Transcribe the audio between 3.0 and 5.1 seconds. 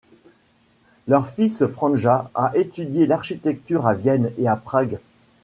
l'architecture à Vienne et à Prague.